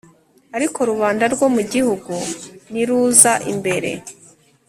Ariko 0.57 0.79
rubanda 0.89 1.25
rwo 1.33 1.47
mu 1.55 1.61
gihugu 1.71 2.13
niruza 2.71 3.33
imbere 3.51 3.91